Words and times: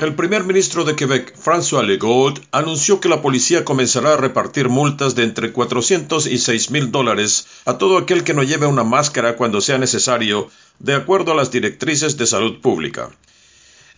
El 0.00 0.14
primer 0.14 0.44
ministro 0.44 0.84
de 0.84 0.96
Quebec, 0.96 1.36
François 1.36 1.84
Legault, 1.84 2.38
anunció 2.52 3.00
que 3.00 3.10
la 3.10 3.20
policía 3.20 3.66
comenzará 3.66 4.14
a 4.14 4.16
repartir 4.16 4.70
multas 4.70 5.14
de 5.14 5.24
entre 5.24 5.52
400 5.52 6.26
y 6.26 6.38
6 6.38 6.70
mil 6.70 6.90
dólares 6.90 7.46
a 7.66 7.76
todo 7.76 7.98
aquel 7.98 8.24
que 8.24 8.32
no 8.32 8.42
lleve 8.42 8.64
una 8.64 8.82
máscara 8.82 9.36
cuando 9.36 9.60
sea 9.60 9.76
necesario, 9.76 10.48
de 10.78 10.94
acuerdo 10.94 11.32
a 11.32 11.34
las 11.34 11.50
directrices 11.50 12.16
de 12.16 12.26
salud 12.26 12.62
pública. 12.62 13.10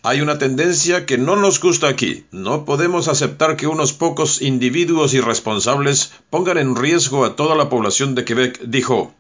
Hay 0.02 0.20
una 0.23 0.38
tendencia 0.38 1.07
que 1.07 1.19
no 1.19 1.37
nos 1.37 1.61
gusta 1.61 1.87
aquí. 1.87 2.25
No 2.32 2.64
podemos 2.64 3.07
aceptar 3.07 3.57
que 3.57 3.69
unos 3.69 3.93
pocos 3.93 4.43
individuos 4.43 5.14
irresponsables 5.14 6.14
pongan 6.30 6.59
en 6.59 6.75
riesgo 6.75 7.25
a 7.25 7.37
toda 7.37 7.55
la 7.55 7.69
población 7.69 8.16
de 8.16 8.25
Quebec, 8.25 8.61
dijo. 8.62 9.14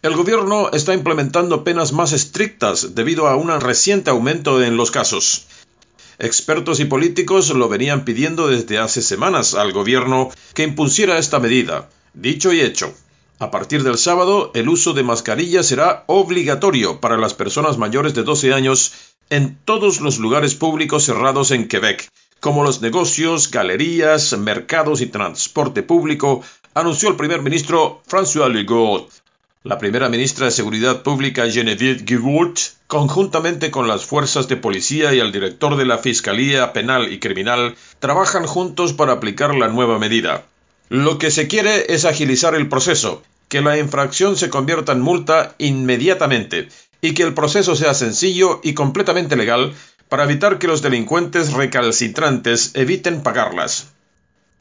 El 0.00 0.16
gobierno 0.16 0.70
está 0.72 0.94
implementando 0.94 1.62
penas 1.62 1.92
más 1.92 2.12
estrictas 2.12 2.94
debido 2.94 3.28
a 3.28 3.36
un 3.36 3.60
reciente 3.60 4.08
aumento 4.08 4.62
en 4.62 4.78
los 4.78 4.90
casos. 4.90 5.46
Expertos 6.22 6.78
y 6.78 6.84
políticos 6.84 7.50
lo 7.50 7.68
venían 7.68 8.04
pidiendo 8.04 8.46
desde 8.46 8.78
hace 8.78 9.02
semanas 9.02 9.54
al 9.54 9.72
gobierno 9.72 10.30
que 10.54 10.62
impusiera 10.62 11.18
esta 11.18 11.40
medida. 11.40 11.90
Dicho 12.14 12.52
y 12.52 12.60
hecho. 12.60 12.94
A 13.40 13.50
partir 13.50 13.82
del 13.82 13.98
sábado, 13.98 14.52
el 14.54 14.68
uso 14.68 14.92
de 14.92 15.02
mascarilla 15.02 15.64
será 15.64 16.04
obligatorio 16.06 17.00
para 17.00 17.16
las 17.16 17.34
personas 17.34 17.76
mayores 17.76 18.14
de 18.14 18.22
12 18.22 18.54
años 18.54 18.92
en 19.30 19.58
todos 19.64 20.00
los 20.00 20.20
lugares 20.20 20.54
públicos 20.54 21.02
cerrados 21.02 21.50
en 21.50 21.66
Quebec, 21.66 22.08
como 22.38 22.62
los 22.62 22.80
negocios, 22.82 23.50
galerías, 23.50 24.38
mercados 24.38 25.00
y 25.00 25.06
transporte 25.06 25.82
público, 25.82 26.44
anunció 26.72 27.08
el 27.08 27.16
primer 27.16 27.42
ministro 27.42 28.00
François 28.08 28.48
Legault. 28.48 29.10
La 29.64 29.78
primera 29.78 30.08
ministra 30.08 30.46
de 30.46 30.50
Seguridad 30.50 31.04
Pública 31.04 31.48
Geneviève 31.48 32.02
Guibourt, 32.04 32.58
conjuntamente 32.88 33.70
con 33.70 33.86
las 33.86 34.04
fuerzas 34.04 34.48
de 34.48 34.56
policía 34.56 35.14
y 35.14 35.20
el 35.20 35.30
director 35.30 35.76
de 35.76 35.86
la 35.86 35.98
Fiscalía 35.98 36.72
Penal 36.72 37.12
y 37.12 37.20
Criminal, 37.20 37.76
trabajan 38.00 38.44
juntos 38.44 38.92
para 38.92 39.12
aplicar 39.12 39.54
la 39.54 39.68
nueva 39.68 40.00
medida. 40.00 40.46
Lo 40.88 41.16
que 41.16 41.30
se 41.30 41.46
quiere 41.46 41.94
es 41.94 42.04
agilizar 42.04 42.56
el 42.56 42.68
proceso, 42.68 43.22
que 43.46 43.60
la 43.60 43.78
infracción 43.78 44.36
se 44.36 44.50
convierta 44.50 44.90
en 44.90 45.00
multa 45.00 45.54
inmediatamente 45.58 46.66
y 47.00 47.14
que 47.14 47.22
el 47.22 47.32
proceso 47.32 47.76
sea 47.76 47.94
sencillo 47.94 48.58
y 48.64 48.74
completamente 48.74 49.36
legal 49.36 49.74
para 50.08 50.24
evitar 50.24 50.58
que 50.58 50.66
los 50.66 50.82
delincuentes 50.82 51.52
recalcitrantes 51.52 52.72
eviten 52.74 53.22
pagarlas. 53.22 53.91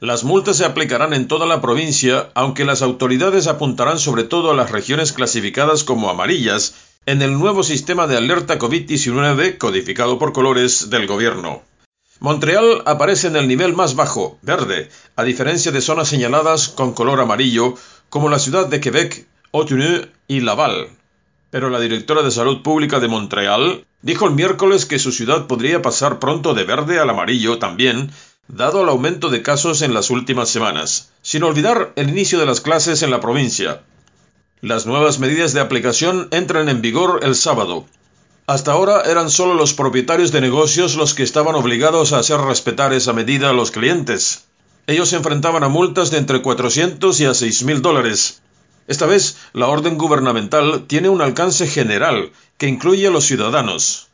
Las 0.01 0.23
multas 0.23 0.57
se 0.57 0.65
aplicarán 0.65 1.13
en 1.13 1.27
toda 1.27 1.45
la 1.45 1.61
provincia, 1.61 2.31
aunque 2.33 2.65
las 2.65 2.81
autoridades 2.81 3.45
apuntarán 3.45 3.99
sobre 3.99 4.23
todo 4.23 4.49
a 4.49 4.55
las 4.55 4.71
regiones 4.71 5.13
clasificadas 5.13 5.83
como 5.83 6.09
amarillas 6.09 6.73
en 7.05 7.21
el 7.21 7.37
nuevo 7.37 7.61
sistema 7.61 8.07
de 8.07 8.17
alerta 8.17 8.57
COVID-19 8.57 9.59
codificado 9.59 10.17
por 10.17 10.33
colores 10.33 10.89
del 10.89 11.05
gobierno. 11.05 11.61
Montreal 12.19 12.81
aparece 12.87 13.27
en 13.27 13.35
el 13.35 13.47
nivel 13.47 13.75
más 13.75 13.93
bajo, 13.93 14.39
verde, 14.41 14.89
a 15.15 15.23
diferencia 15.23 15.71
de 15.71 15.81
zonas 15.81 16.07
señaladas 16.07 16.69
con 16.69 16.93
color 16.93 17.21
amarillo, 17.21 17.75
como 18.09 18.27
la 18.27 18.39
ciudad 18.39 18.65
de 18.65 18.79
Quebec, 18.79 19.27
Ottawa 19.51 20.07
y 20.27 20.39
Laval. 20.39 20.87
Pero 21.51 21.69
la 21.69 21.79
directora 21.79 22.23
de 22.23 22.31
Salud 22.31 22.63
Pública 22.63 22.99
de 22.99 23.07
Montreal 23.07 23.85
dijo 24.01 24.25
el 24.25 24.33
miércoles 24.33 24.87
que 24.87 24.97
su 24.97 25.11
ciudad 25.11 25.45
podría 25.45 25.83
pasar 25.83 26.17
pronto 26.17 26.55
de 26.55 26.63
verde 26.63 26.99
al 26.99 27.11
amarillo 27.11 27.59
también 27.59 28.09
dado 28.53 28.83
el 28.83 28.89
aumento 28.89 29.29
de 29.29 29.41
casos 29.41 29.81
en 29.81 29.93
las 29.93 30.09
últimas 30.09 30.49
semanas, 30.49 31.11
sin 31.21 31.43
olvidar 31.43 31.93
el 31.95 32.09
inicio 32.09 32.37
de 32.37 32.45
las 32.45 32.59
clases 32.59 33.01
en 33.01 33.09
la 33.09 33.21
provincia. 33.21 33.81
Las 34.61 34.85
nuevas 34.85 35.19
medidas 35.19 35.53
de 35.53 35.61
aplicación 35.61 36.27
entran 36.31 36.67
en 36.67 36.81
vigor 36.81 37.21
el 37.23 37.35
sábado. 37.35 37.85
Hasta 38.47 38.73
ahora 38.73 39.03
eran 39.03 39.29
solo 39.29 39.53
los 39.53 39.73
propietarios 39.73 40.33
de 40.33 40.41
negocios 40.41 40.95
los 40.95 41.13
que 41.13 41.23
estaban 41.23 41.55
obligados 41.55 42.11
a 42.11 42.19
hacer 42.19 42.41
respetar 42.41 42.91
esa 42.91 43.13
medida 43.13 43.49
a 43.49 43.53
los 43.53 43.71
clientes. 43.71 44.43
Ellos 44.85 45.09
se 45.09 45.15
enfrentaban 45.15 45.63
a 45.63 45.69
multas 45.69 46.11
de 46.11 46.17
entre 46.17 46.41
400 46.41 47.19
y 47.21 47.25
a 47.25 47.33
6 47.33 47.63
mil 47.63 47.81
dólares. 47.81 48.41
Esta 48.87 49.05
vez, 49.05 49.37
la 49.53 49.67
orden 49.67 49.97
gubernamental 49.97 50.85
tiene 50.87 51.07
un 51.07 51.21
alcance 51.21 51.67
general 51.67 52.31
que 52.57 52.67
incluye 52.67 53.07
a 53.07 53.11
los 53.11 53.23
ciudadanos. 53.23 54.10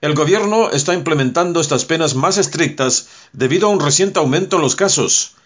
El 0.00 0.14
gobierno 0.14 0.70
está 0.70 0.94
implementando 0.94 1.60
estas 1.60 1.84
penas 1.84 2.14
más 2.14 2.38
estrictas 2.38 3.08
debido 3.34 3.68
a 3.68 3.70
un 3.70 3.80
reciente 3.80 4.18
aumento 4.18 4.56
en 4.56 4.62
los 4.62 4.74
casos. 4.74 5.36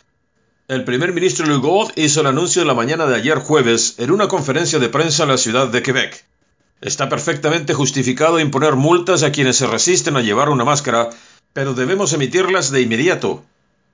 El 0.69 0.85
primer 0.85 1.13
ministro 1.13 1.45
Legault 1.45 1.99
hizo 1.99 2.21
el 2.21 2.29
anuncio 2.29 2.63
de 2.63 2.67
la 2.67 2.75
mañana 2.75 3.07
de 3.07 3.17
ayer 3.17 3.39
jueves 3.39 3.97
en 3.99 4.13
una 4.13 4.29
conferencia 4.29 4.79
de 4.79 4.89
prensa 4.89 5.25
en 5.25 5.31
la 5.31 5.39
ciudad 5.39 5.67
de 5.67 5.83
Quebec. 5.83 6.25
Está 6.81 7.09
perfectamente 7.09 7.75
justificado 7.75 8.39
imponer 8.39 8.77
multas 8.77 9.25
a 9.25 9.33
quienes 9.33 9.57
se 9.57 9.67
resisten 9.67 10.17
a 10.17 10.23
llevar 10.23 10.49
una 10.51 10.65
máscara, 10.65 11.11
pero 11.53 11.75
debemos 11.75 12.13
emitirlas 12.13 12.71
de 12.71 12.81
inmediato. 12.81 13.45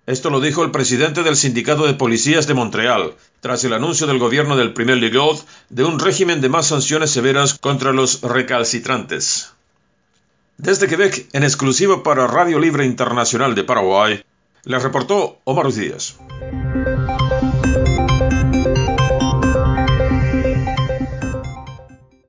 Esto 0.04 0.28
lo 0.28 0.41
dijo 0.41 0.62
el 0.62 0.72
presidente 0.72 1.22
del 1.22 1.37
Sindicato 1.37 1.87
de 1.87 1.94
Policías 1.94 2.47
de 2.47 2.53
Montreal, 2.53 3.15
tras 3.41 3.65
el 3.65 3.72
anuncio 3.72 4.06
del 4.06 4.19
gobierno 4.19 4.59
del 4.59 4.75
primer 4.75 4.99
Legault 4.99 5.41
de 5.70 5.84
un 5.84 5.99
régimen 5.99 6.43
de 6.43 6.50
más 6.50 6.66
sanciones 6.66 7.10
severas 7.10 7.59
contra 7.59 7.94
los 7.94 8.20
recalcitrantes. 8.20 9.54
Desde 10.62 10.88
Quebec, 10.88 11.26
en 11.32 11.43
exclusiva 11.43 12.03
para 12.03 12.26
Radio 12.26 12.59
Libre 12.59 12.84
Internacional 12.84 13.54
de 13.54 13.65
Paraguay, 13.65 14.22
le 14.65 14.78
reportó 14.78 15.38
Omar 15.44 15.72
Díaz. 15.72 16.19